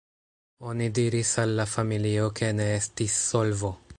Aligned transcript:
Oni 0.69 0.87
diris 0.99 1.33
al 1.43 1.53
la 1.59 1.67
familio 1.75 2.25
ke 2.39 2.51
ne 2.63 2.67
estis 2.81 3.21
solvo”. 3.29 3.75